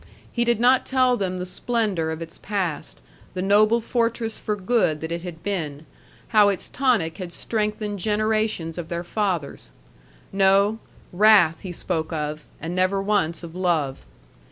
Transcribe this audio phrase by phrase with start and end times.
[0.31, 3.01] He did not tell them the splendor of its past,
[3.35, 5.85] the noble fortress for good that it had been,
[6.29, 9.69] how its tonic had strengthened generations of their fathers.
[10.33, 10.79] No;
[11.13, 14.03] wrath he spoke of, and never once of love.